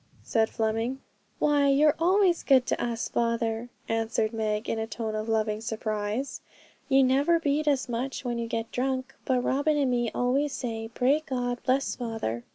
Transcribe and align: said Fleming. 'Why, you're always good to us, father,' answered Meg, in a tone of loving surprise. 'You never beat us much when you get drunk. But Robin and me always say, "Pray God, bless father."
said 0.23 0.49
Fleming. 0.49 0.99
'Why, 1.37 1.67
you're 1.67 1.93
always 1.99 2.41
good 2.41 2.65
to 2.65 2.83
us, 2.83 3.07
father,' 3.07 3.69
answered 3.87 4.33
Meg, 4.33 4.67
in 4.67 4.79
a 4.79 4.87
tone 4.87 5.13
of 5.13 5.29
loving 5.29 5.61
surprise. 5.61 6.41
'You 6.89 7.03
never 7.03 7.39
beat 7.39 7.67
us 7.67 7.87
much 7.87 8.25
when 8.25 8.39
you 8.39 8.47
get 8.47 8.71
drunk. 8.71 9.13
But 9.25 9.43
Robin 9.43 9.77
and 9.77 9.91
me 9.91 10.09
always 10.09 10.53
say, 10.53 10.89
"Pray 10.95 11.21
God, 11.23 11.61
bless 11.65 11.95
father." 11.97 12.45